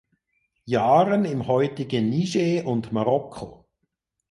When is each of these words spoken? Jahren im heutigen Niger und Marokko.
Jahren 0.65 1.25
im 1.25 1.45
heutigen 1.45 2.09
Niger 2.09 2.65
und 2.65 2.91
Marokko. 2.91 3.67